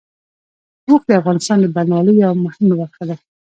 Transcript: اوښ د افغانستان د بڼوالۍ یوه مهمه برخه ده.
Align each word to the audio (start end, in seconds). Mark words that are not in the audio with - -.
اوښ 0.87 1.01
د 1.07 1.09
افغانستان 1.19 1.57
د 1.61 1.65
بڼوالۍ 1.75 2.13
یوه 2.21 2.37
مهمه 2.45 2.73
برخه 2.81 3.03
ده. 3.09 3.15